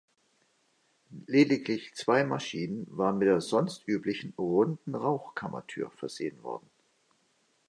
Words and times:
Lediglich 1.27 1.93
zwei 1.93 2.23
Maschinen 2.23 2.87
waren 2.89 3.19
mit 3.19 3.27
der 3.27 3.39
sonst 3.39 3.87
üblichen 3.87 4.33
runden 4.35 4.95
Rauchkammertür 4.95 5.91
versehen 5.91 6.41
worden. 6.41 6.65